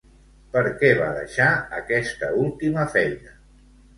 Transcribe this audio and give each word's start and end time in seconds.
Per 0.53 0.61
què 0.79 0.89
va 1.01 1.09
deixar 1.17 1.49
aquesta 1.79 2.31
última 2.45 2.89
feina? 2.97 3.37